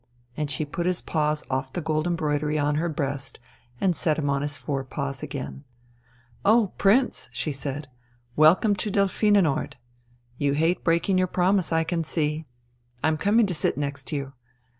And 0.35 0.49
she 0.49 0.65
put 0.65 0.87
his 0.87 0.99
paws 0.99 1.43
off 1.47 1.73
the 1.73 1.79
gold 1.79 2.07
embroidery 2.07 2.57
on 2.57 2.73
her 2.81 2.89
breast, 2.89 3.37
and 3.79 3.95
set 3.95 4.17
him 4.17 4.31
on 4.31 4.41
his 4.41 4.57
four 4.57 4.83
paws 4.83 5.21
again. 5.21 5.63
"Oh, 6.43 6.73
Prince," 6.79 7.29
she 7.31 7.51
said. 7.51 7.87
"Welcome 8.35 8.75
to 8.77 8.89
Delphinenort. 8.89 9.75
You 10.39 10.53
hate 10.53 10.83
breaking 10.83 11.19
your 11.19 11.27
promise, 11.27 11.71
I 11.71 11.83
can 11.83 12.03
see. 12.03 12.45
I'm 13.03 13.15
coming 13.15 13.45
to 13.45 13.53
sit 13.53 13.77
next 13.77 14.11
you. 14.11 14.33